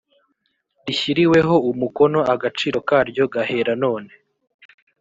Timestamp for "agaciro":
2.33-2.77